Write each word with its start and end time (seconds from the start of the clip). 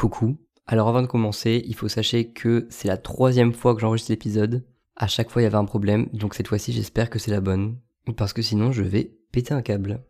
Coucou. 0.00 0.38
Alors 0.66 0.88
avant 0.88 1.02
de 1.02 1.06
commencer, 1.06 1.62
il 1.66 1.74
faut 1.74 1.86
sachez 1.86 2.32
que 2.32 2.66
c'est 2.70 2.88
la 2.88 2.96
troisième 2.96 3.52
fois 3.52 3.74
que 3.74 3.82
j'enregistre 3.82 4.10
l'épisode. 4.10 4.64
À 4.96 5.06
chaque 5.08 5.28
fois 5.28 5.42
il 5.42 5.44
y 5.44 5.46
avait 5.46 5.56
un 5.56 5.66
problème, 5.66 6.08
donc 6.14 6.32
cette 6.32 6.48
fois-ci 6.48 6.72
j'espère 6.72 7.10
que 7.10 7.18
c'est 7.18 7.30
la 7.30 7.42
bonne. 7.42 7.76
Parce 8.16 8.32
que 8.32 8.40
sinon 8.40 8.72
je 8.72 8.82
vais 8.82 9.12
péter 9.30 9.52
un 9.52 9.60
câble. 9.60 10.02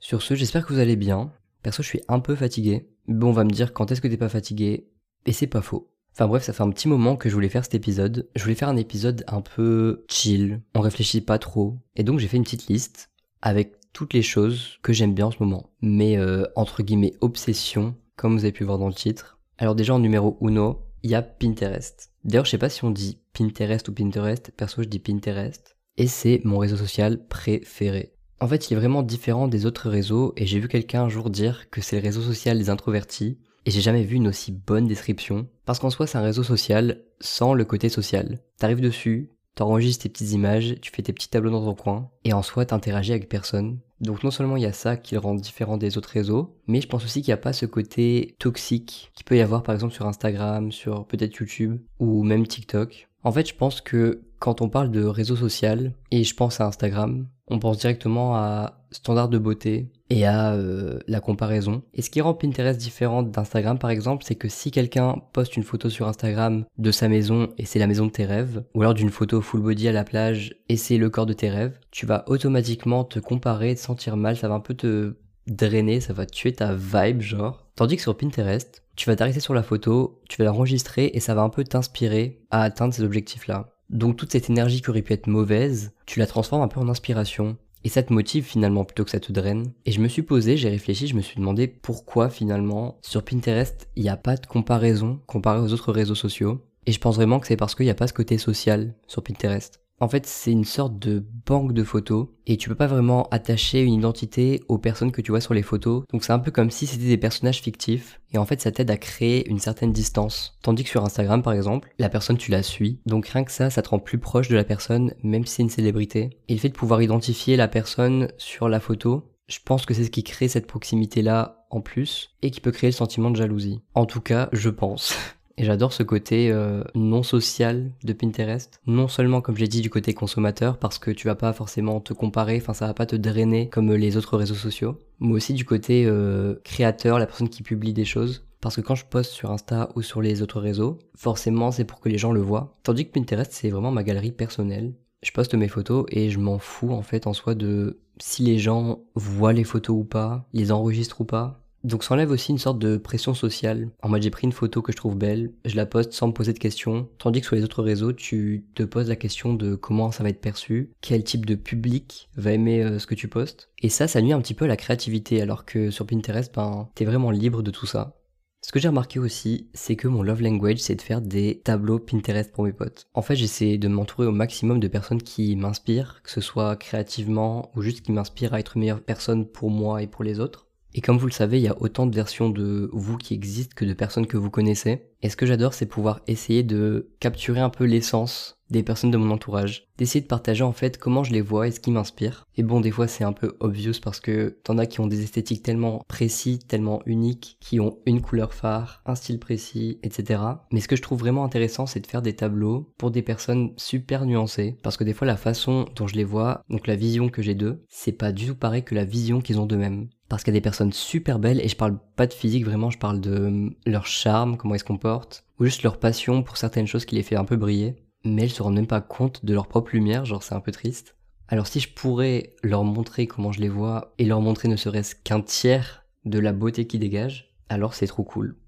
Sur 0.00 0.20
ce, 0.20 0.34
j'espère 0.34 0.66
que 0.66 0.74
vous 0.74 0.80
allez 0.80 0.96
bien. 0.96 1.32
Perso, 1.62 1.82
je 1.82 1.88
suis 1.88 2.02
un 2.08 2.20
peu 2.20 2.34
fatigué. 2.34 2.90
Bon, 3.06 3.30
on 3.30 3.32
va 3.32 3.44
me 3.44 3.50
dire 3.50 3.72
quand 3.72 3.90
est-ce 3.90 4.02
que 4.02 4.08
t'es 4.08 4.18
pas 4.18 4.28
fatigué. 4.28 4.90
Et 5.24 5.32
c'est 5.32 5.46
pas 5.46 5.62
faux. 5.62 5.90
Enfin 6.12 6.28
bref, 6.28 6.42
ça 6.42 6.52
fait 6.52 6.62
un 6.62 6.70
petit 6.70 6.88
moment 6.88 7.16
que 7.16 7.30
je 7.30 7.34
voulais 7.34 7.48
faire 7.48 7.64
cet 7.64 7.74
épisode. 7.74 8.28
Je 8.36 8.42
voulais 8.42 8.54
faire 8.54 8.68
un 8.68 8.76
épisode 8.76 9.24
un 9.28 9.40
peu 9.40 10.04
chill. 10.10 10.60
On 10.74 10.82
réfléchit 10.82 11.22
pas 11.22 11.38
trop. 11.38 11.78
Et 11.96 12.02
donc 12.02 12.18
j'ai 12.18 12.28
fait 12.28 12.36
une 12.36 12.44
petite 12.44 12.66
liste 12.66 13.08
avec 13.40 13.76
toutes 13.94 14.12
les 14.12 14.20
choses 14.20 14.78
que 14.82 14.92
j'aime 14.92 15.14
bien 15.14 15.28
en 15.28 15.30
ce 15.30 15.42
moment. 15.42 15.70
Mais 15.80 16.18
euh, 16.18 16.44
entre 16.54 16.82
guillemets 16.82 17.14
obsession, 17.22 17.96
comme 18.16 18.34
vous 18.34 18.44
avez 18.44 18.52
pu 18.52 18.64
voir 18.64 18.76
dans 18.76 18.88
le 18.88 18.92
titre. 18.92 19.37
Alors 19.58 19.74
déjà 19.74 19.94
en 19.94 19.98
numéro 19.98 20.38
uno, 20.40 20.80
il 21.02 21.10
y 21.10 21.14
a 21.16 21.22
Pinterest. 21.22 22.10
D'ailleurs, 22.24 22.44
je 22.44 22.50
sais 22.50 22.58
pas 22.58 22.68
si 22.68 22.84
on 22.84 22.90
dit 22.90 23.18
Pinterest 23.32 23.88
ou 23.88 23.92
Pinterest. 23.92 24.52
Perso, 24.56 24.82
je 24.82 24.88
dis 24.88 25.00
Pinterest. 25.00 25.76
Et 25.96 26.06
c'est 26.06 26.40
mon 26.44 26.58
réseau 26.58 26.76
social 26.76 27.26
préféré. 27.26 28.14
En 28.40 28.46
fait, 28.46 28.70
il 28.70 28.74
est 28.74 28.80
vraiment 28.80 29.02
différent 29.02 29.48
des 29.48 29.66
autres 29.66 29.90
réseaux 29.90 30.32
et 30.36 30.46
j'ai 30.46 30.60
vu 30.60 30.68
quelqu'un 30.68 31.02
un 31.02 31.08
jour 31.08 31.28
dire 31.28 31.70
que 31.70 31.80
c'est 31.80 31.96
le 31.96 32.02
réseau 32.02 32.20
social 32.22 32.56
des 32.56 32.70
introvertis 32.70 33.38
et 33.66 33.72
j'ai 33.72 33.80
jamais 33.80 34.04
vu 34.04 34.14
une 34.14 34.28
aussi 34.28 34.52
bonne 34.52 34.86
description 34.86 35.48
parce 35.64 35.80
qu'en 35.80 35.90
soi, 35.90 36.06
c'est 36.06 36.18
un 36.18 36.22
réseau 36.22 36.44
social 36.44 37.02
sans 37.20 37.52
le 37.52 37.64
côté 37.64 37.88
social. 37.88 38.38
T'arrives 38.58 38.80
dessus, 38.80 39.32
t'enregistres 39.56 40.04
tes 40.04 40.08
petites 40.08 40.30
images, 40.30 40.76
tu 40.80 40.92
fais 40.92 41.02
tes 41.02 41.12
petits 41.12 41.30
tableaux 41.30 41.50
dans 41.50 41.64
ton 41.64 41.74
coin 41.74 42.10
et 42.24 42.32
en 42.32 42.42
soi, 42.42 42.64
t'interagis 42.64 43.10
avec 43.10 43.28
personne. 43.28 43.80
Donc 44.00 44.22
non 44.22 44.30
seulement 44.30 44.56
il 44.56 44.62
y 44.62 44.66
a 44.66 44.72
ça 44.72 44.96
qui 44.96 45.14
le 45.14 45.20
rend 45.20 45.34
différent 45.34 45.76
des 45.76 45.98
autres 45.98 46.10
réseaux, 46.10 46.56
mais 46.66 46.80
je 46.80 46.88
pense 46.88 47.04
aussi 47.04 47.20
qu'il 47.20 47.30
n'y 47.30 47.38
a 47.38 47.42
pas 47.42 47.52
ce 47.52 47.66
côté 47.66 48.36
toxique 48.38 49.10
qui 49.14 49.24
peut 49.24 49.36
y 49.36 49.40
avoir 49.40 49.62
par 49.62 49.74
exemple 49.74 49.94
sur 49.94 50.06
Instagram, 50.06 50.70
sur 50.70 51.06
peut-être 51.06 51.34
YouTube 51.36 51.80
ou 51.98 52.22
même 52.22 52.46
TikTok. 52.46 53.08
En 53.24 53.32
fait, 53.32 53.48
je 53.48 53.54
pense 53.54 53.80
que 53.80 54.22
quand 54.38 54.60
on 54.60 54.68
parle 54.68 54.90
de 54.90 55.04
réseau 55.04 55.36
social, 55.36 55.92
et 56.10 56.24
je 56.24 56.34
pense 56.34 56.60
à 56.60 56.66
Instagram, 56.66 57.26
on 57.48 57.58
pense 57.58 57.78
directement 57.78 58.36
à 58.36 58.84
standard 58.90 59.28
de 59.28 59.38
beauté 59.38 59.90
et 60.10 60.26
à 60.26 60.52
euh, 60.52 60.98
la 61.06 61.20
comparaison. 61.20 61.82
Et 61.94 62.02
ce 62.02 62.10
qui 62.10 62.20
rend 62.20 62.34
Pinterest 62.34 62.78
différente 62.78 63.30
d'Instagram 63.30 63.78
par 63.78 63.90
exemple, 63.90 64.24
c'est 64.26 64.34
que 64.34 64.48
si 64.48 64.70
quelqu'un 64.70 65.16
poste 65.32 65.56
une 65.56 65.62
photo 65.62 65.90
sur 65.90 66.08
Instagram 66.08 66.64
de 66.78 66.90
sa 66.90 67.08
maison 67.08 67.48
et 67.58 67.66
c'est 67.66 67.78
la 67.78 67.86
maison 67.86 68.06
de 68.06 68.10
tes 68.10 68.24
rêves, 68.24 68.64
ou 68.74 68.82
alors 68.82 68.94
d'une 68.94 69.10
photo 69.10 69.40
full 69.40 69.60
body 69.60 69.88
à 69.88 69.92
la 69.92 70.04
plage 70.04 70.54
et 70.68 70.76
c'est 70.76 70.98
le 70.98 71.10
corps 71.10 71.26
de 71.26 71.32
tes 71.32 71.50
rêves, 71.50 71.78
tu 71.90 72.06
vas 72.06 72.24
automatiquement 72.28 73.04
te 73.04 73.18
comparer, 73.18 73.74
te 73.74 73.80
sentir 73.80 74.16
mal, 74.16 74.36
ça 74.36 74.48
va 74.48 74.54
un 74.54 74.60
peu 74.60 74.74
te 74.74 75.16
drainer, 75.54 76.00
ça 76.00 76.12
va 76.12 76.26
tuer 76.26 76.52
ta 76.52 76.74
vibe 76.74 77.20
genre. 77.20 77.66
Tandis 77.74 77.96
que 77.96 78.02
sur 78.02 78.16
Pinterest, 78.16 78.82
tu 78.96 79.08
vas 79.08 79.16
t'arrêter 79.16 79.40
sur 79.40 79.54
la 79.54 79.62
photo, 79.62 80.20
tu 80.28 80.38
vas 80.38 80.46
l'enregistrer 80.46 81.10
et 81.14 81.20
ça 81.20 81.34
va 81.34 81.42
un 81.42 81.48
peu 81.48 81.64
t'inspirer 81.64 82.40
à 82.50 82.62
atteindre 82.62 82.94
ces 82.94 83.02
objectifs-là. 83.02 83.70
Donc 83.90 84.16
toute 84.16 84.32
cette 84.32 84.50
énergie 84.50 84.82
qui 84.82 84.90
aurait 84.90 85.02
pu 85.02 85.12
être 85.12 85.28
mauvaise, 85.28 85.92
tu 86.04 86.18
la 86.18 86.26
transformes 86.26 86.62
un 86.62 86.68
peu 86.68 86.80
en 86.80 86.88
inspiration. 86.88 87.56
Et 87.84 87.88
ça 87.88 88.02
te 88.02 88.12
motive 88.12 88.44
finalement 88.44 88.84
plutôt 88.84 89.04
que 89.04 89.10
ça 89.10 89.20
te 89.20 89.32
draine. 89.32 89.72
Et 89.86 89.92
je 89.92 90.00
me 90.00 90.08
suis 90.08 90.22
posé, 90.22 90.56
j'ai 90.56 90.68
réfléchi, 90.68 91.06
je 91.06 91.14
me 91.14 91.22
suis 91.22 91.38
demandé 91.38 91.68
pourquoi 91.68 92.28
finalement 92.28 92.98
sur 93.02 93.22
Pinterest 93.22 93.88
il 93.96 94.02
n'y 94.02 94.08
a 94.08 94.16
pas 94.16 94.36
de 94.36 94.46
comparaison 94.46 95.20
comparé 95.26 95.60
aux 95.60 95.72
autres 95.72 95.92
réseaux 95.92 96.16
sociaux. 96.16 96.60
Et 96.86 96.92
je 96.92 96.98
pense 96.98 97.16
vraiment 97.16 97.38
que 97.38 97.46
c'est 97.46 97.56
parce 97.56 97.74
qu'il 97.74 97.84
n'y 97.84 97.90
a 97.90 97.94
pas 97.94 98.06
ce 98.06 98.12
côté 98.12 98.36
social 98.36 98.94
sur 99.06 99.22
Pinterest. 99.22 99.80
En 100.00 100.08
fait, 100.08 100.26
c'est 100.26 100.52
une 100.52 100.64
sorte 100.64 100.98
de 100.98 101.24
banque 101.46 101.72
de 101.72 101.82
photos 101.82 102.28
et 102.46 102.56
tu 102.56 102.68
peux 102.68 102.76
pas 102.76 102.86
vraiment 102.86 103.28
attacher 103.30 103.82
une 103.82 103.94
identité 103.94 104.62
aux 104.68 104.78
personnes 104.78 105.10
que 105.10 105.20
tu 105.20 105.32
vois 105.32 105.40
sur 105.40 105.54
les 105.54 105.62
photos. 105.62 106.04
Donc 106.12 106.22
c'est 106.22 106.32
un 106.32 106.38
peu 106.38 106.52
comme 106.52 106.70
si 106.70 106.86
c'était 106.86 107.06
des 107.06 107.16
personnages 107.16 107.60
fictifs 107.60 108.20
et 108.32 108.38
en 108.38 108.44
fait 108.44 108.60
ça 108.60 108.70
t'aide 108.70 108.90
à 108.90 108.96
créer 108.96 109.48
une 109.48 109.58
certaine 109.58 109.92
distance. 109.92 110.56
Tandis 110.62 110.84
que 110.84 110.90
sur 110.90 111.04
Instagram 111.04 111.42
par 111.42 111.52
exemple, 111.52 111.92
la 111.98 112.08
personne 112.08 112.36
tu 112.36 112.52
la 112.52 112.62
suis. 112.62 113.00
Donc 113.06 113.26
rien 113.28 113.42
que 113.42 113.50
ça, 113.50 113.70
ça 113.70 113.82
te 113.82 113.88
rend 113.88 113.98
plus 113.98 114.18
proche 114.18 114.48
de 114.48 114.56
la 114.56 114.64
personne 114.64 115.14
même 115.24 115.44
si 115.44 115.56
c'est 115.56 115.62
une 115.62 115.70
célébrité. 115.70 116.38
Et 116.48 116.54
le 116.54 116.60
fait 116.60 116.68
de 116.68 116.74
pouvoir 116.74 117.02
identifier 117.02 117.56
la 117.56 117.68
personne 117.68 118.28
sur 118.38 118.68
la 118.68 118.78
photo, 118.78 119.32
je 119.48 119.58
pense 119.64 119.84
que 119.84 119.94
c'est 119.94 120.04
ce 120.04 120.10
qui 120.10 120.22
crée 120.22 120.46
cette 120.46 120.66
proximité 120.66 121.22
là 121.22 121.66
en 121.70 121.80
plus 121.80 122.36
et 122.42 122.50
qui 122.50 122.60
peut 122.60 122.70
créer 122.70 122.90
le 122.90 122.96
sentiment 122.96 123.30
de 123.30 123.36
jalousie. 123.36 123.82
En 123.94 124.06
tout 124.06 124.20
cas, 124.20 124.48
je 124.52 124.70
pense. 124.70 125.16
Et 125.58 125.64
j'adore 125.64 125.92
ce 125.92 126.04
côté 126.04 126.52
euh, 126.52 126.84
non 126.94 127.24
social 127.24 127.90
de 128.04 128.12
Pinterest. 128.12 128.80
Non 128.86 129.08
seulement, 129.08 129.40
comme 129.40 129.56
j'ai 129.56 129.66
dit, 129.66 129.80
du 129.80 129.90
côté 129.90 130.14
consommateur, 130.14 130.78
parce 130.78 131.00
que 131.00 131.10
tu 131.10 131.26
vas 131.26 131.34
pas 131.34 131.52
forcément 131.52 132.00
te 132.00 132.12
comparer, 132.12 132.58
enfin 132.62 132.74
ça 132.74 132.86
va 132.86 132.94
pas 132.94 133.06
te 133.06 133.16
drainer 133.16 133.68
comme 133.68 133.92
les 133.92 134.16
autres 134.16 134.36
réseaux 134.36 134.54
sociaux, 134.54 134.98
mais 135.18 135.32
aussi 135.32 135.54
du 135.54 135.64
côté 135.64 136.04
euh, 136.06 136.54
créateur, 136.62 137.18
la 137.18 137.26
personne 137.26 137.48
qui 137.48 137.64
publie 137.64 137.92
des 137.92 138.04
choses. 138.04 138.46
Parce 138.60 138.76
que 138.76 138.80
quand 138.80 138.94
je 138.94 139.04
poste 139.04 139.32
sur 139.32 139.50
Insta 139.50 139.90
ou 139.96 140.02
sur 140.02 140.22
les 140.22 140.42
autres 140.42 140.60
réseaux, 140.60 140.98
forcément 141.16 141.72
c'est 141.72 141.84
pour 141.84 142.00
que 142.00 142.08
les 142.08 142.18
gens 142.18 142.32
le 142.32 142.40
voient. 142.40 142.76
Tandis 142.84 143.06
que 143.06 143.12
Pinterest 143.12 143.52
c'est 143.52 143.70
vraiment 143.70 143.90
ma 143.90 144.04
galerie 144.04 144.32
personnelle. 144.32 144.94
Je 145.22 145.32
poste 145.32 145.54
mes 145.54 145.68
photos 145.68 146.06
et 146.10 146.30
je 146.30 146.38
m'en 146.38 146.58
fous 146.58 146.92
en 146.92 147.02
fait 147.02 147.26
en 147.26 147.32
soi 147.32 147.54
de 147.54 147.98
si 148.20 148.42
les 148.42 148.58
gens 148.58 149.00
voient 149.14 149.52
les 149.52 149.64
photos 149.64 149.96
ou 149.96 150.04
pas, 150.04 150.48
les 150.52 150.72
enregistrent 150.72 151.20
ou 151.20 151.24
pas. 151.24 151.60
Donc 151.88 152.04
ça 152.04 152.12
enlève 152.12 152.30
aussi 152.30 152.52
une 152.52 152.58
sorte 152.58 152.78
de 152.78 152.98
pression 152.98 153.32
sociale. 153.32 153.88
En 154.02 154.10
mode 154.10 154.20
j'ai 154.20 154.28
pris 154.28 154.46
une 154.46 154.52
photo 154.52 154.82
que 154.82 154.92
je 154.92 154.96
trouve 154.98 155.16
belle, 155.16 155.54
je 155.64 155.74
la 155.74 155.86
poste 155.86 156.12
sans 156.12 156.26
me 156.26 156.32
poser 156.34 156.52
de 156.52 156.58
questions, 156.58 157.08
tandis 157.16 157.40
que 157.40 157.46
sur 157.46 157.56
les 157.56 157.64
autres 157.64 157.82
réseaux 157.82 158.12
tu 158.12 158.66
te 158.74 158.82
poses 158.82 159.08
la 159.08 159.16
question 159.16 159.54
de 159.54 159.74
comment 159.74 160.12
ça 160.12 160.22
va 160.22 160.28
être 160.28 160.42
perçu, 160.42 160.92
quel 161.00 161.24
type 161.24 161.46
de 161.46 161.54
public 161.54 162.28
va 162.36 162.52
aimer 162.52 162.82
euh, 162.82 162.98
ce 162.98 163.06
que 163.06 163.14
tu 163.14 163.26
postes. 163.26 163.70
Et 163.78 163.88
ça, 163.88 164.06
ça 164.06 164.20
nuit 164.20 164.34
un 164.34 164.40
petit 164.42 164.52
peu 164.52 164.66
à 164.66 164.68
la 164.68 164.76
créativité, 164.76 165.40
alors 165.40 165.64
que 165.64 165.90
sur 165.90 166.06
Pinterest, 166.06 166.54
ben 166.54 166.90
t'es 166.94 167.06
vraiment 167.06 167.30
libre 167.30 167.62
de 167.62 167.70
tout 167.70 167.86
ça. 167.86 168.18
Ce 168.60 168.70
que 168.70 168.80
j'ai 168.80 168.88
remarqué 168.88 169.18
aussi, 169.18 169.70
c'est 169.72 169.96
que 169.96 170.08
mon 170.08 170.22
love 170.22 170.42
language, 170.42 170.80
c'est 170.80 170.96
de 170.96 171.00
faire 171.00 171.22
des 171.22 171.62
tableaux 171.64 171.98
Pinterest 171.98 172.52
pour 172.52 172.64
mes 172.64 172.72
potes. 172.74 173.06
En 173.14 173.22
fait, 173.22 173.34
j'essaie 173.34 173.78
de 173.78 173.88
m'entourer 173.88 174.26
au 174.26 174.32
maximum 174.32 174.78
de 174.78 174.88
personnes 174.88 175.22
qui 175.22 175.56
m'inspirent, 175.56 176.20
que 176.22 176.30
ce 176.30 176.42
soit 176.42 176.76
créativement 176.76 177.70
ou 177.74 177.80
juste 177.80 178.02
qui 178.02 178.12
m'inspirent 178.12 178.52
à 178.52 178.60
être 178.60 178.76
meilleure 178.76 179.00
personne 179.00 179.46
pour 179.46 179.70
moi 179.70 180.02
et 180.02 180.06
pour 180.06 180.22
les 180.22 180.38
autres. 180.38 180.67
Et 180.94 181.00
comme 181.00 181.18
vous 181.18 181.26
le 181.26 181.32
savez, 181.32 181.58
il 181.58 181.64
y 181.64 181.68
a 181.68 181.80
autant 181.80 182.06
de 182.06 182.14
versions 182.14 182.50
de 182.50 182.88
vous 182.92 183.18
qui 183.18 183.34
existent 183.34 183.74
que 183.76 183.84
de 183.84 183.92
personnes 183.92 184.26
que 184.26 184.36
vous 184.36 184.50
connaissez. 184.50 185.04
Et 185.22 185.28
ce 185.28 185.36
que 185.36 185.46
j'adore, 185.46 185.74
c'est 185.74 185.86
pouvoir 185.86 186.20
essayer 186.26 186.62
de 186.62 187.10
capturer 187.20 187.60
un 187.60 187.70
peu 187.70 187.84
l'essence 187.84 188.58
des 188.70 188.82
personnes 188.82 189.10
de 189.10 189.16
mon 189.16 189.30
entourage, 189.30 189.88
d'essayer 189.96 190.20
de 190.20 190.26
partager 190.26 190.62
en 190.62 190.72
fait 190.72 190.98
comment 190.98 191.24
je 191.24 191.32
les 191.32 191.40
vois 191.40 191.68
et 191.68 191.70
ce 191.70 191.80
qui 191.80 191.90
m'inspire. 191.90 192.46
Et 192.56 192.62
bon, 192.62 192.80
des 192.80 192.90
fois 192.90 193.08
c'est 193.08 193.24
un 193.24 193.32
peu 193.32 193.56
obvious 193.60 193.94
parce 194.02 194.20
que 194.20 194.58
t'en 194.62 194.78
as 194.78 194.86
qui 194.86 195.00
ont 195.00 195.06
des 195.06 195.22
esthétiques 195.22 195.62
tellement 195.62 196.04
précis, 196.08 196.58
tellement 196.58 197.00
uniques, 197.06 197.56
qui 197.60 197.80
ont 197.80 197.98
une 198.06 198.20
couleur 198.20 198.52
phare, 198.52 199.02
un 199.06 199.14
style 199.14 199.38
précis, 199.38 199.98
etc. 200.02 200.42
Mais 200.72 200.80
ce 200.80 200.88
que 200.88 200.96
je 200.96 201.02
trouve 201.02 201.20
vraiment 201.20 201.44
intéressant, 201.44 201.86
c'est 201.86 202.00
de 202.00 202.06
faire 202.06 202.22
des 202.22 202.36
tableaux 202.36 202.92
pour 202.98 203.10
des 203.10 203.22
personnes 203.22 203.72
super 203.76 204.26
nuancées, 204.26 204.76
parce 204.82 204.96
que 204.96 205.04
des 205.04 205.14
fois 205.14 205.26
la 205.26 205.36
façon 205.36 205.86
dont 205.96 206.06
je 206.06 206.16
les 206.16 206.24
vois, 206.24 206.62
donc 206.68 206.86
la 206.86 206.96
vision 206.96 207.28
que 207.28 207.42
j'ai 207.42 207.54
d'eux, 207.54 207.82
c'est 207.88 208.12
pas 208.12 208.32
du 208.32 208.46
tout 208.46 208.54
pareil 208.54 208.84
que 208.84 208.94
la 208.94 209.04
vision 209.04 209.40
qu'ils 209.40 209.60
ont 209.60 209.66
d'eux-mêmes 209.66 210.08
parce 210.28 210.42
qu'il 210.42 210.52
y 210.52 210.56
a 210.56 210.60
des 210.60 210.62
personnes 210.62 210.92
super 210.92 211.38
belles 211.38 211.60
et 211.60 211.68
je 211.68 211.76
parle 211.76 211.98
pas 212.16 212.26
de 212.26 212.32
physique 212.32 212.64
vraiment, 212.64 212.90
je 212.90 212.98
parle 212.98 213.20
de 213.20 213.70
leur 213.86 214.06
charme, 214.06 214.56
comment 214.56 214.74
ils 214.74 214.80
se 214.80 214.84
comportent, 214.84 215.44
ou 215.58 215.64
juste 215.64 215.82
leur 215.82 215.98
passion 215.98 216.42
pour 216.42 216.56
certaines 216.56 216.86
choses 216.86 217.04
qui 217.04 217.14
les 217.14 217.22
fait 217.22 217.36
un 217.36 217.44
peu 217.44 217.56
briller, 217.56 217.96
mais 218.24 218.42
elles 218.42 218.50
se 218.50 218.62
rendent 218.62 218.74
même 218.74 218.86
pas 218.86 219.00
compte 219.00 219.44
de 219.44 219.54
leur 219.54 219.68
propre 219.68 219.90
lumière, 219.92 220.24
genre 220.24 220.42
c'est 220.42 220.54
un 220.54 220.60
peu 220.60 220.72
triste. 220.72 221.16
Alors 221.48 221.66
si 221.66 221.80
je 221.80 221.92
pourrais 221.92 222.54
leur 222.62 222.84
montrer 222.84 223.26
comment 223.26 223.52
je 223.52 223.60
les 223.60 223.70
vois 223.70 224.14
et 224.18 224.26
leur 224.26 224.40
montrer 224.40 224.68
ne 224.68 224.76
serait-ce 224.76 225.14
qu'un 225.14 225.40
tiers 225.40 226.04
de 226.24 226.38
la 226.38 226.52
beauté 226.52 226.86
qui 226.86 226.98
dégage, 226.98 227.54
alors 227.70 227.94
c'est 227.94 228.06
trop 228.06 228.24
cool. 228.24 228.58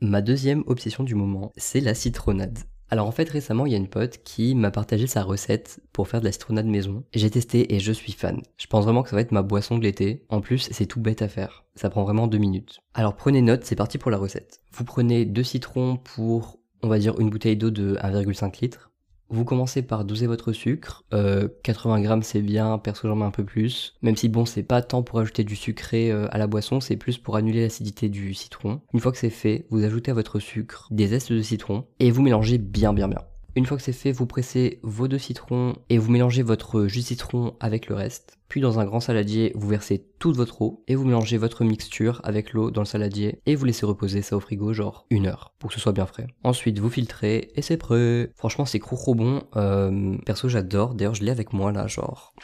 Ma 0.00 0.20
deuxième 0.20 0.64
obsession 0.66 1.04
du 1.04 1.14
moment, 1.14 1.52
c'est 1.56 1.80
la 1.80 1.94
citronnade. 1.94 2.58
Alors 2.90 3.06
en 3.06 3.10
fait 3.12 3.28
récemment 3.28 3.66
il 3.66 3.72
y 3.72 3.74
a 3.74 3.78
une 3.78 3.88
pote 3.88 4.18
qui 4.24 4.54
m'a 4.54 4.70
partagé 4.70 5.06
sa 5.06 5.22
recette 5.22 5.80
pour 5.92 6.08
faire 6.08 6.20
de 6.20 6.24
la 6.24 6.32
citronnade 6.32 6.66
maison. 6.66 7.04
J'ai 7.12 7.30
testé 7.30 7.74
et 7.74 7.80
je 7.80 7.92
suis 7.92 8.12
fan. 8.12 8.40
Je 8.56 8.66
pense 8.66 8.84
vraiment 8.84 9.02
que 9.02 9.10
ça 9.10 9.16
va 9.16 9.22
être 9.22 9.32
ma 9.32 9.42
boisson 9.42 9.78
de 9.78 9.84
l'été. 9.84 10.24
En 10.28 10.40
plus 10.40 10.68
c'est 10.70 10.86
tout 10.86 11.00
bête 11.00 11.22
à 11.22 11.28
faire. 11.28 11.64
Ça 11.74 11.90
prend 11.90 12.04
vraiment 12.04 12.26
deux 12.26 12.38
minutes. 12.38 12.80
Alors 12.94 13.14
prenez 13.14 13.42
note, 13.42 13.64
c'est 13.64 13.76
parti 13.76 13.98
pour 13.98 14.10
la 14.10 14.18
recette. 14.18 14.60
Vous 14.72 14.84
prenez 14.84 15.24
deux 15.24 15.44
citrons 15.44 15.96
pour 15.96 16.58
on 16.82 16.88
va 16.88 16.98
dire 16.98 17.18
une 17.20 17.30
bouteille 17.30 17.56
d'eau 17.56 17.70
de 17.70 17.96
1,5 17.96 18.60
litre. 18.62 18.90
Vous 19.30 19.44
commencez 19.44 19.82
par 19.82 20.04
doser 20.04 20.26
votre 20.26 20.52
sucre. 20.52 21.04
Euh, 21.12 21.48
80 21.62 22.00
grammes 22.00 22.22
c'est 22.22 22.40
bien, 22.40 22.78
perso 22.78 23.08
j'en 23.08 23.16
mets 23.16 23.24
un 23.24 23.30
peu 23.30 23.44
plus. 23.44 23.94
Même 24.02 24.16
si 24.16 24.28
bon 24.28 24.46
c'est 24.46 24.62
pas 24.62 24.82
tant 24.82 25.02
pour 25.02 25.20
ajouter 25.20 25.44
du 25.44 25.56
sucré 25.56 26.10
euh, 26.10 26.28
à 26.30 26.38
la 26.38 26.46
boisson, 26.46 26.80
c'est 26.80 26.96
plus 26.96 27.18
pour 27.18 27.36
annuler 27.36 27.62
l'acidité 27.62 28.08
du 28.08 28.32
citron. 28.34 28.80
Une 28.94 29.00
fois 29.00 29.12
que 29.12 29.18
c'est 29.18 29.30
fait, 29.30 29.66
vous 29.70 29.84
ajoutez 29.84 30.10
à 30.10 30.14
votre 30.14 30.38
sucre 30.38 30.88
des 30.90 31.08
zestes 31.08 31.32
de 31.32 31.42
citron 31.42 31.84
et 32.00 32.10
vous 32.10 32.22
mélangez 32.22 32.58
bien 32.58 32.92
bien 32.92 33.08
bien. 33.08 33.20
Une 33.54 33.66
fois 33.66 33.76
que 33.76 33.82
c'est 33.82 33.92
fait, 33.92 34.12
vous 34.12 34.26
pressez 34.26 34.78
vos 34.82 35.08
deux 35.08 35.18
citrons 35.18 35.74
et 35.90 35.98
vous 35.98 36.10
mélangez 36.10 36.42
votre 36.42 36.86
jus 36.86 37.00
de 37.00 37.04
citron 37.04 37.54
avec 37.60 37.88
le 37.88 37.96
reste. 37.96 38.37
Puis 38.48 38.60
dans 38.62 38.78
un 38.78 38.86
grand 38.86 39.00
saladier, 39.00 39.52
vous 39.54 39.68
versez 39.68 40.06
toute 40.18 40.36
votre 40.36 40.62
eau 40.62 40.82
et 40.88 40.94
vous 40.94 41.04
mélangez 41.04 41.36
votre 41.36 41.64
mixture 41.64 42.20
avec 42.24 42.52
l'eau 42.52 42.70
dans 42.70 42.80
le 42.80 42.86
saladier 42.86 43.40
et 43.44 43.54
vous 43.54 43.64
laissez 43.66 43.84
reposer 43.84 44.22
ça 44.22 44.36
au 44.36 44.40
frigo 44.40 44.72
genre 44.72 45.06
une 45.10 45.26
heure 45.26 45.54
pour 45.58 45.68
que 45.68 45.74
ce 45.74 45.80
soit 45.80 45.92
bien 45.92 46.06
frais. 46.06 46.26
Ensuite, 46.44 46.78
vous 46.78 46.88
filtrez 46.88 47.50
et 47.54 47.62
c'est 47.62 47.76
prêt. 47.76 48.32
Franchement, 48.34 48.64
c'est 48.64 48.78
trop 48.78 49.14
bon. 49.14 49.42
Euh, 49.56 50.16
perso, 50.24 50.48
j'adore. 50.48 50.94
D'ailleurs, 50.94 51.14
je 51.14 51.24
l'ai 51.24 51.30
avec 51.30 51.52
moi 51.52 51.72
là, 51.72 51.86
genre. 51.86 52.34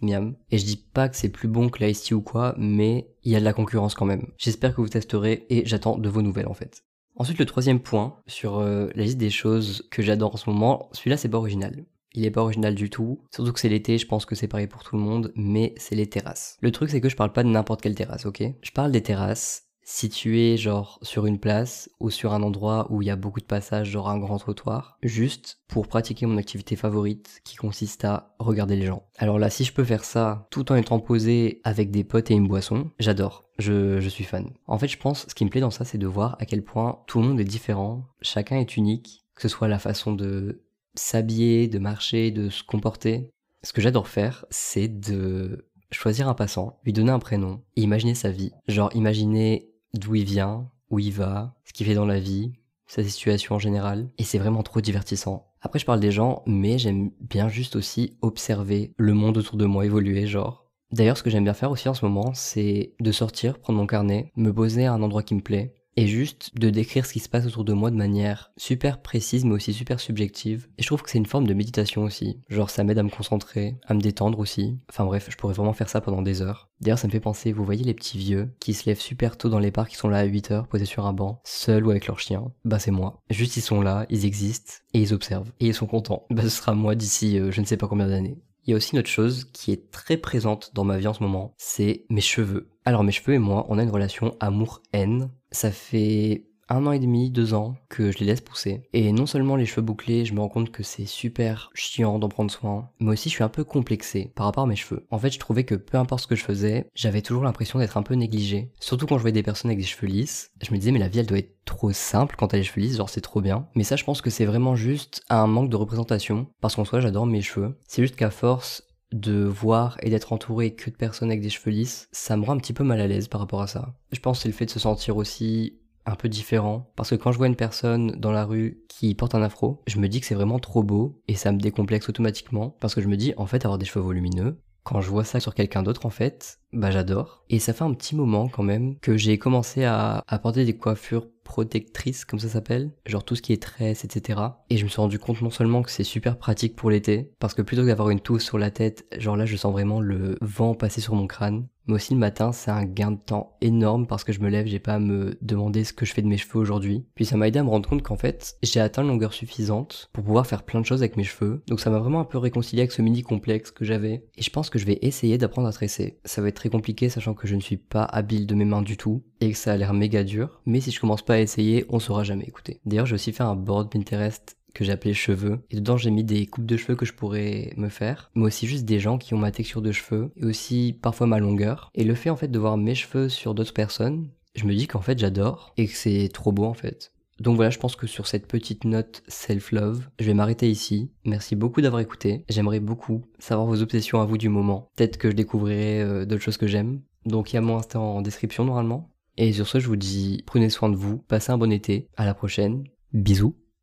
miam. 0.00 0.34
Et 0.50 0.58
je 0.58 0.64
dis 0.64 0.76
pas 0.76 1.08
que 1.08 1.16
c'est 1.16 1.28
plus 1.28 1.48
bon 1.48 1.68
que 1.68 1.84
l'ice 1.84 2.12
ou 2.12 2.20
quoi, 2.20 2.54
mais 2.56 3.08
il 3.24 3.32
y 3.32 3.36
a 3.36 3.40
de 3.40 3.44
la 3.44 3.52
concurrence 3.52 3.94
quand 3.94 4.06
même. 4.06 4.28
J'espère 4.38 4.74
que 4.74 4.80
vous 4.80 4.88
testerez 4.88 5.46
et 5.50 5.66
j'attends 5.66 5.98
de 5.98 6.08
vos 6.08 6.22
nouvelles 6.22 6.48
en 6.48 6.54
fait. 6.54 6.84
Ensuite, 7.16 7.38
le 7.38 7.46
troisième 7.46 7.80
point 7.80 8.16
sur 8.26 8.58
euh, 8.58 8.88
la 8.94 9.02
liste 9.02 9.18
des 9.18 9.30
choses 9.30 9.86
que 9.90 10.02
j'adore 10.02 10.34
en 10.34 10.38
ce 10.38 10.48
moment, 10.48 10.88
celui-là 10.92 11.16
c'est 11.16 11.28
pas 11.28 11.38
original. 11.38 11.84
Il 12.14 12.24
est 12.24 12.30
pas 12.30 12.42
original 12.42 12.74
du 12.74 12.90
tout, 12.90 13.20
surtout 13.30 13.52
que 13.52 13.60
c'est 13.60 13.68
l'été, 13.68 13.98
je 13.98 14.06
pense 14.06 14.26
que 14.26 14.34
c'est 14.34 14.48
pareil 14.48 14.66
pour 14.66 14.82
tout 14.82 14.96
le 14.96 15.02
monde, 15.02 15.32
mais 15.34 15.74
c'est 15.76 15.94
les 15.94 16.08
terrasses. 16.08 16.58
Le 16.60 16.72
truc 16.72 16.90
c'est 16.90 17.00
que 17.00 17.08
je 17.08 17.16
parle 17.16 17.32
pas 17.32 17.42
de 17.42 17.48
n'importe 17.48 17.80
quelle 17.80 17.94
terrasse, 17.94 18.26
ok? 18.26 18.42
Je 18.62 18.70
parle 18.70 18.92
des 18.92 19.02
terrasses 19.02 19.68
situées 19.84 20.56
genre 20.56 20.98
sur 21.02 21.26
une 21.26 21.38
place 21.38 21.90
ou 22.00 22.10
sur 22.10 22.32
un 22.32 22.42
endroit 22.42 22.86
où 22.90 23.02
il 23.02 23.06
y 23.06 23.10
a 23.10 23.16
beaucoup 23.16 23.40
de 23.40 23.46
passages, 23.46 23.90
genre 23.90 24.08
un 24.08 24.18
grand 24.18 24.38
trottoir, 24.38 24.98
juste 25.02 25.58
pour 25.68 25.88
pratiquer 25.88 26.26
mon 26.26 26.36
activité 26.36 26.76
favorite 26.76 27.40
qui 27.44 27.56
consiste 27.56 28.04
à 28.04 28.34
regarder 28.38 28.76
les 28.76 28.86
gens. 28.86 29.04
Alors 29.18 29.38
là, 29.38 29.50
si 29.50 29.64
je 29.64 29.72
peux 29.72 29.84
faire 29.84 30.04
ça 30.04 30.46
tout 30.50 30.70
en 30.72 30.76
étant 30.76 31.00
posé 31.00 31.60
avec 31.64 31.90
des 31.90 32.04
potes 32.04 32.30
et 32.30 32.34
une 32.34 32.48
boisson, 32.48 32.90
j'adore. 32.98 33.44
Je, 33.58 34.00
je 34.00 34.08
suis 34.08 34.24
fan. 34.24 34.50
En 34.66 34.78
fait, 34.78 34.88
je 34.88 34.98
pense, 34.98 35.26
ce 35.28 35.34
qui 35.34 35.44
me 35.44 35.50
plaît 35.50 35.60
dans 35.60 35.70
ça, 35.70 35.84
c'est 35.84 35.98
de 35.98 36.06
voir 36.06 36.36
à 36.40 36.46
quel 36.46 36.64
point 36.64 37.00
tout 37.06 37.20
le 37.20 37.28
monde 37.28 37.40
est 37.40 37.44
différent, 37.44 38.06
chacun 38.20 38.58
est 38.58 38.76
unique, 38.76 39.24
que 39.34 39.42
ce 39.42 39.48
soit 39.48 39.68
la 39.68 39.78
façon 39.78 40.12
de 40.12 40.62
s'habiller, 40.94 41.68
de 41.68 41.78
marcher, 41.78 42.30
de 42.30 42.50
se 42.50 42.62
comporter. 42.62 43.30
Ce 43.62 43.72
que 43.72 43.80
j'adore 43.80 44.08
faire, 44.08 44.44
c'est 44.50 44.88
de 44.88 45.68
choisir 45.90 46.28
un 46.28 46.34
passant, 46.34 46.80
lui 46.84 46.92
donner 46.92 47.12
un 47.12 47.18
prénom, 47.18 47.62
et 47.76 47.82
imaginer 47.82 48.14
sa 48.14 48.30
vie. 48.30 48.52
Genre 48.66 48.90
imaginer 48.94 49.70
d'où 49.94 50.14
il 50.14 50.24
vient, 50.24 50.70
où 50.90 50.98
il 50.98 51.12
va, 51.12 51.54
ce 51.64 51.72
qu'il 51.72 51.86
fait 51.86 51.94
dans 51.94 52.06
la 52.06 52.20
vie, 52.20 52.52
sa 52.86 53.02
situation 53.02 53.54
en 53.54 53.58
général. 53.58 54.10
Et 54.18 54.24
c'est 54.24 54.38
vraiment 54.38 54.62
trop 54.62 54.80
divertissant. 54.80 55.48
Après 55.60 55.78
je 55.78 55.86
parle 55.86 56.00
des 56.00 56.10
gens, 56.10 56.42
mais 56.46 56.78
j'aime 56.78 57.10
bien 57.20 57.48
juste 57.48 57.76
aussi 57.76 58.18
observer 58.20 58.92
le 58.96 59.14
monde 59.14 59.38
autour 59.38 59.56
de 59.56 59.64
moi 59.64 59.86
évoluer, 59.86 60.26
genre. 60.26 60.66
D'ailleurs 60.90 61.16
ce 61.16 61.22
que 61.22 61.30
j'aime 61.30 61.44
bien 61.44 61.54
faire 61.54 61.70
aussi 61.70 61.88
en 61.88 61.94
ce 61.94 62.04
moment, 62.04 62.34
c'est 62.34 62.94
de 63.00 63.12
sortir, 63.12 63.58
prendre 63.58 63.78
mon 63.78 63.86
carnet, 63.86 64.30
me 64.36 64.52
poser 64.52 64.86
à 64.86 64.92
un 64.92 65.02
endroit 65.02 65.22
qui 65.22 65.34
me 65.34 65.40
plaît, 65.40 65.74
et 65.96 66.06
juste 66.06 66.50
de 66.54 66.70
décrire 66.70 67.06
ce 67.06 67.12
qui 67.12 67.20
se 67.20 67.28
passe 67.28 67.46
autour 67.46 67.64
de 67.64 67.72
moi 67.72 67.90
de 67.90 67.96
manière 67.96 68.52
super 68.56 69.00
précise 69.02 69.44
mais 69.44 69.54
aussi 69.54 69.72
super 69.72 70.00
subjective. 70.00 70.68
Et 70.78 70.82
je 70.82 70.86
trouve 70.86 71.02
que 71.02 71.10
c'est 71.10 71.18
une 71.18 71.26
forme 71.26 71.46
de 71.46 71.54
méditation 71.54 72.02
aussi. 72.02 72.40
Genre 72.48 72.70
ça 72.70 72.84
m'aide 72.84 72.98
à 72.98 73.02
me 73.02 73.10
concentrer, 73.10 73.76
à 73.86 73.94
me 73.94 74.00
détendre 74.00 74.38
aussi. 74.38 74.78
Enfin 74.88 75.04
bref, 75.04 75.28
je 75.30 75.36
pourrais 75.36 75.54
vraiment 75.54 75.72
faire 75.72 75.88
ça 75.88 76.00
pendant 76.00 76.22
des 76.22 76.42
heures. 76.42 76.68
D'ailleurs 76.80 76.98
ça 76.98 77.06
me 77.06 77.12
fait 77.12 77.20
penser, 77.20 77.52
vous 77.52 77.64
voyez 77.64 77.84
les 77.84 77.94
petits 77.94 78.18
vieux 78.18 78.50
qui 78.60 78.74
se 78.74 78.86
lèvent 78.86 79.00
super 79.00 79.36
tôt 79.36 79.48
dans 79.48 79.58
les 79.58 79.70
parcs, 79.70 79.90
qui 79.90 79.96
sont 79.96 80.08
là 80.08 80.18
à 80.18 80.24
8 80.24 80.50
heures 80.50 80.66
posés 80.66 80.84
sur 80.84 81.06
un 81.06 81.12
banc, 81.12 81.40
seuls 81.44 81.86
ou 81.86 81.90
avec 81.90 82.06
leur 82.06 82.18
chien. 82.18 82.52
Bah 82.64 82.78
c'est 82.78 82.90
moi. 82.90 83.22
Juste 83.30 83.56
ils 83.56 83.62
sont 83.62 83.80
là, 83.80 84.06
ils 84.10 84.24
existent 84.24 84.74
et 84.94 85.00
ils 85.00 85.14
observent. 85.14 85.52
Et 85.60 85.68
ils 85.68 85.74
sont 85.74 85.86
contents. 85.86 86.26
Bah 86.30 86.42
ce 86.42 86.48
sera 86.48 86.74
moi 86.74 86.94
d'ici 86.94 87.38
euh, 87.38 87.50
je 87.50 87.60
ne 87.60 87.66
sais 87.66 87.76
pas 87.76 87.88
combien 87.88 88.08
d'années. 88.08 88.38
Il 88.64 88.70
y 88.70 88.74
a 88.74 88.76
aussi 88.76 88.92
une 88.92 89.00
autre 89.00 89.08
chose 89.08 89.44
qui 89.52 89.72
est 89.72 89.90
très 89.90 90.16
présente 90.16 90.72
dans 90.74 90.84
ma 90.84 90.98
vie 90.98 91.08
en 91.08 91.14
ce 91.14 91.22
moment, 91.22 91.54
c'est 91.58 92.04
mes 92.10 92.20
cheveux. 92.20 92.70
Alors 92.84 93.02
mes 93.02 93.12
cheveux 93.12 93.34
et 93.34 93.38
moi, 93.38 93.66
on 93.68 93.78
a 93.78 93.82
une 93.82 93.90
relation 93.90 94.36
amour-haine. 94.40 95.30
Ça 95.50 95.70
fait 95.70 96.46
un 96.72 96.86
an 96.86 96.92
et 96.92 96.98
demi, 96.98 97.30
deux 97.30 97.54
ans 97.54 97.76
que 97.88 98.10
je 98.10 98.18
les 98.18 98.26
laisse 98.26 98.40
pousser. 98.40 98.82
Et 98.92 99.12
non 99.12 99.26
seulement 99.26 99.56
les 99.56 99.66
cheveux 99.66 99.82
bouclés, 99.82 100.24
je 100.24 100.32
me 100.32 100.40
rends 100.40 100.48
compte 100.48 100.70
que 100.70 100.82
c'est 100.82 101.06
super 101.06 101.70
chiant 101.74 102.18
d'en 102.18 102.28
prendre 102.28 102.50
soin, 102.50 102.88
mais 102.98 103.12
aussi 103.12 103.28
je 103.28 103.34
suis 103.34 103.44
un 103.44 103.48
peu 103.48 103.64
complexé 103.64 104.32
par 104.34 104.46
rapport 104.46 104.64
à 104.64 104.66
mes 104.66 104.76
cheveux. 104.76 105.06
En 105.10 105.18
fait, 105.18 105.30
je 105.30 105.38
trouvais 105.38 105.64
que 105.64 105.74
peu 105.74 105.98
importe 105.98 106.22
ce 106.22 106.26
que 106.26 106.36
je 106.36 106.44
faisais, 106.44 106.86
j'avais 106.94 107.22
toujours 107.22 107.44
l'impression 107.44 107.78
d'être 107.78 107.96
un 107.96 108.02
peu 108.02 108.14
négligé. 108.14 108.72
Surtout 108.80 109.06
quand 109.06 109.16
je 109.16 109.22
voyais 109.22 109.32
des 109.32 109.42
personnes 109.42 109.70
avec 109.70 109.80
des 109.80 109.86
cheveux 109.86 110.06
lisses, 110.06 110.50
je 110.62 110.72
me 110.72 110.78
disais 110.78 110.92
mais 110.92 110.98
la 110.98 111.08
vie 111.08 111.18
elle 111.18 111.26
doit 111.26 111.38
être 111.38 111.54
trop 111.64 111.92
simple 111.92 112.36
quand 112.38 112.48
t'as 112.48 112.56
les 112.56 112.64
cheveux 112.64 112.80
lisses, 112.80 112.96
genre 112.96 113.10
c'est 113.10 113.20
trop 113.20 113.40
bien. 113.40 113.66
Mais 113.74 113.84
ça 113.84 113.96
je 113.96 114.04
pense 114.04 114.22
que 114.22 114.30
c'est 114.30 114.46
vraiment 114.46 114.74
juste 114.74 115.22
un 115.28 115.46
manque 115.46 115.70
de 115.70 115.76
représentation, 115.76 116.46
parce 116.60 116.74
qu'en 116.74 116.84
soi 116.84 117.00
j'adore 117.00 117.26
mes 117.26 117.42
cheveux. 117.42 117.76
C'est 117.86 118.02
juste 118.02 118.16
qu'à 118.16 118.30
force 118.30 118.84
de 119.12 119.44
voir 119.44 119.98
et 120.02 120.08
d'être 120.08 120.32
entouré 120.32 120.74
que 120.74 120.88
de 120.88 120.96
personnes 120.96 121.28
avec 121.28 121.42
des 121.42 121.50
cheveux 121.50 121.70
lisses, 121.70 122.08
ça 122.12 122.36
me 122.36 122.44
rend 122.44 122.54
un 122.54 122.58
petit 122.58 122.72
peu 122.72 122.82
mal 122.82 122.98
à 122.98 123.06
l'aise 123.06 123.28
par 123.28 123.42
rapport 123.42 123.60
à 123.60 123.66
ça. 123.66 123.94
Je 124.10 124.20
pense 124.20 124.38
que 124.38 124.42
c'est 124.44 124.48
le 124.48 124.54
fait 124.54 124.64
de 124.64 124.70
se 124.70 124.78
sentir 124.78 125.18
aussi 125.18 125.81
un 126.06 126.14
peu 126.14 126.28
différent 126.28 126.90
parce 126.96 127.10
que 127.10 127.14
quand 127.14 127.32
je 127.32 127.38
vois 127.38 127.46
une 127.46 127.56
personne 127.56 128.12
dans 128.12 128.32
la 128.32 128.44
rue 128.44 128.82
qui 128.88 129.14
porte 129.14 129.34
un 129.34 129.42
afro, 129.42 129.82
je 129.86 129.98
me 129.98 130.08
dis 130.08 130.20
que 130.20 130.26
c'est 130.26 130.34
vraiment 130.34 130.58
trop 130.58 130.82
beau 130.82 131.20
et 131.28 131.34
ça 131.34 131.52
me 131.52 131.58
décomplexe 131.58 132.08
automatiquement 132.08 132.76
parce 132.80 132.94
que 132.94 133.00
je 133.00 133.08
me 133.08 133.16
dis 133.16 133.34
en 133.36 133.46
fait 133.46 133.64
avoir 133.64 133.78
des 133.78 133.86
cheveux 133.86 134.04
volumineux 134.04 134.58
quand 134.84 135.00
je 135.00 135.10
vois 135.10 135.24
ça 135.24 135.40
sur 135.40 135.54
quelqu'un 135.54 135.82
d'autre 135.82 136.06
en 136.06 136.10
fait, 136.10 136.58
bah 136.72 136.90
j'adore. 136.90 137.44
Et 137.48 137.58
ça 137.58 137.72
fait 137.72 137.84
un 137.84 137.94
petit 137.94 138.16
moment 138.16 138.48
quand 138.48 138.62
même 138.62 138.98
que 138.98 139.16
j'ai 139.16 139.38
commencé 139.38 139.84
à, 139.84 140.24
à 140.26 140.38
porter 140.38 140.64
des 140.64 140.76
coiffures 140.76 141.28
protectrices 141.44 142.24
comme 142.24 142.38
ça 142.38 142.48
s'appelle, 142.48 142.92
genre 143.06 143.24
tout 143.24 143.36
ce 143.36 143.42
qui 143.42 143.52
est 143.52 143.62
tresse, 143.62 144.04
etc. 144.04 144.40
Et 144.70 144.76
je 144.76 144.84
me 144.84 144.88
suis 144.88 145.00
rendu 145.00 145.18
compte 145.18 145.42
non 145.42 145.50
seulement 145.50 145.82
que 145.82 145.90
c'est 145.90 146.04
super 146.04 146.38
pratique 146.38 146.76
pour 146.76 146.90
l'été, 146.90 147.32
parce 147.38 147.54
que 147.54 147.62
plutôt 147.62 147.82
que 147.82 147.88
d'avoir 147.88 148.10
une 148.10 148.20
touche 148.20 148.44
sur 148.44 148.58
la 148.58 148.70
tête, 148.70 149.04
genre 149.18 149.36
là 149.36 149.44
je 149.44 149.56
sens 149.56 149.72
vraiment 149.72 150.00
le 150.00 150.36
vent 150.40 150.74
passer 150.74 151.00
sur 151.00 151.14
mon 151.14 151.26
crâne, 151.26 151.66
mais 151.86 151.94
aussi 151.94 152.14
le 152.14 152.20
matin, 152.20 152.52
c'est 152.52 152.70
un 152.70 152.84
gain 152.84 153.12
de 153.12 153.18
temps 153.18 153.56
énorme 153.60 154.06
parce 154.06 154.24
que 154.24 154.32
je 154.32 154.40
me 154.40 154.48
lève, 154.48 154.66
j'ai 154.66 154.78
pas 154.78 154.94
à 154.94 154.98
me 154.98 155.36
demander 155.40 155.84
ce 155.84 155.92
que 155.92 156.06
je 156.06 156.12
fais 156.12 156.22
de 156.22 156.26
mes 156.26 156.36
cheveux 156.36 156.58
aujourd'hui. 156.58 157.04
Puis 157.14 157.24
ça 157.24 157.36
m'a 157.36 157.48
aidé 157.48 157.58
à 157.58 157.64
me 157.64 157.68
rendre 157.68 157.88
compte 157.88 158.02
qu'en 158.02 158.16
fait, 158.16 158.56
j'ai 158.62 158.80
atteint 158.80 159.02
une 159.02 159.08
longueur 159.08 159.32
suffisante 159.32 160.10
pour 160.12 160.24
pouvoir 160.24 160.46
faire 160.46 160.62
plein 160.62 160.80
de 160.80 160.86
choses 160.86 161.02
avec 161.02 161.16
mes 161.16 161.24
cheveux. 161.24 161.62
Donc 161.68 161.80
ça 161.80 161.90
m'a 161.90 161.98
vraiment 161.98 162.20
un 162.20 162.24
peu 162.24 162.38
réconcilié 162.38 162.82
avec 162.82 162.92
ce 162.92 163.02
mini 163.02 163.22
complexe 163.22 163.70
que 163.70 163.84
j'avais. 163.84 164.24
Et 164.36 164.42
je 164.42 164.50
pense 164.50 164.70
que 164.70 164.78
je 164.78 164.86
vais 164.86 164.98
essayer 165.02 165.38
d'apprendre 165.38 165.68
à 165.68 165.72
tresser. 165.72 166.18
Ça 166.24 166.42
va 166.42 166.48
être 166.48 166.56
très 166.56 166.70
compliqué 166.70 167.08
sachant 167.08 167.34
que 167.34 167.46
je 167.46 167.54
ne 167.54 167.60
suis 167.60 167.76
pas 167.76 168.04
habile 168.04 168.46
de 168.46 168.54
mes 168.54 168.64
mains 168.64 168.82
du 168.82 168.96
tout 168.96 169.22
et 169.40 169.50
que 169.50 169.58
ça 169.58 169.72
a 169.72 169.76
l'air 169.76 169.92
méga 169.92 170.24
dur. 170.24 170.60
Mais 170.66 170.80
si 170.80 170.90
je 170.90 171.00
commence 171.00 171.22
pas 171.22 171.34
à 171.34 171.40
essayer, 171.40 171.84
on 171.88 171.98
saura 171.98 172.22
jamais 172.22 172.44
écouter. 172.44 172.80
D'ailleurs, 172.84 173.06
j'ai 173.06 173.14
aussi 173.14 173.32
fait 173.32 173.42
un 173.42 173.56
board 173.56 173.90
Pinterest 173.90 174.56
que 174.72 174.84
j'ai 174.84 174.92
appelé 174.92 175.14
cheveux. 175.14 175.60
Et 175.70 175.76
dedans, 175.76 175.96
j'ai 175.96 176.10
mis 176.10 176.24
des 176.24 176.46
coupes 176.46 176.66
de 176.66 176.76
cheveux 176.76 176.96
que 176.96 177.06
je 177.06 177.12
pourrais 177.12 177.72
me 177.76 177.88
faire, 177.88 178.30
mais 178.34 178.44
aussi 178.44 178.66
juste 178.66 178.84
des 178.84 179.00
gens 179.00 179.18
qui 179.18 179.34
ont 179.34 179.38
ma 179.38 179.52
texture 179.52 179.82
de 179.82 179.92
cheveux 179.92 180.30
et 180.36 180.44
aussi 180.44 180.98
parfois 181.00 181.26
ma 181.26 181.38
longueur. 181.38 181.90
Et 181.94 182.04
le 182.04 182.14
fait 182.14 182.30
en 182.30 182.36
fait 182.36 182.48
de 182.48 182.58
voir 182.58 182.76
mes 182.76 182.94
cheveux 182.94 183.28
sur 183.28 183.54
d'autres 183.54 183.74
personnes, 183.74 184.28
je 184.54 184.64
me 184.64 184.74
dis 184.74 184.86
qu'en 184.86 185.00
fait 185.00 185.18
j'adore 185.18 185.72
et 185.76 185.86
que 185.86 185.96
c'est 185.96 186.28
trop 186.32 186.52
beau 186.52 186.64
en 186.64 186.74
fait. 186.74 187.12
Donc 187.40 187.56
voilà, 187.56 187.70
je 187.70 187.78
pense 187.78 187.96
que 187.96 188.06
sur 188.06 188.26
cette 188.26 188.46
petite 188.46 188.84
note 188.84 189.22
self-love, 189.26 190.06
je 190.20 190.26
vais 190.26 190.34
m'arrêter 190.34 190.70
ici. 190.70 191.10
Merci 191.24 191.56
beaucoup 191.56 191.80
d'avoir 191.80 192.00
écouté. 192.00 192.44
J'aimerais 192.48 192.78
beaucoup 192.78 193.24
savoir 193.38 193.66
vos 193.66 193.82
obsessions 193.82 194.20
à 194.20 194.26
vous 194.26 194.38
du 194.38 194.48
moment. 194.48 194.90
Peut-être 194.94 195.16
que 195.16 195.30
je 195.30 195.34
découvrirai 195.34 196.02
euh, 196.02 196.24
d'autres 196.24 196.42
choses 196.42 196.56
que 196.56 196.68
j'aime. 196.68 197.00
Donc 197.26 197.52
il 197.52 197.56
y 197.56 197.58
a 197.58 197.62
mon 197.62 197.78
Insta 197.78 197.98
en 197.98 198.22
description 198.22 198.64
normalement. 198.64 199.10
Et 199.38 199.52
sur 199.52 199.66
ce, 199.66 199.80
je 199.80 199.88
vous 199.88 199.96
dis 199.96 200.42
prenez 200.46 200.68
soin 200.70 200.88
de 200.88 200.96
vous, 200.96 201.18
passez 201.18 201.50
un 201.52 201.58
bon 201.58 201.72
été, 201.72 202.08
à 202.16 202.26
la 202.26 202.34
prochaine, 202.34 202.84
bisous. 203.12 203.56